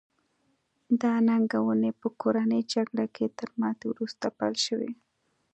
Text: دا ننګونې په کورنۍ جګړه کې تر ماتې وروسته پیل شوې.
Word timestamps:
دا 1.01 1.13
ننګونې 1.27 1.91
په 2.01 2.07
کورنۍ 2.21 2.61
جګړه 2.73 3.05
کې 3.15 3.25
تر 3.37 3.49
ماتې 3.59 3.85
وروسته 3.91 4.25
پیل 4.37 4.55
شوې. 4.65 4.91